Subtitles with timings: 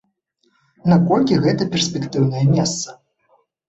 [0.93, 3.01] Наколькі гэта перспектыўнае месца?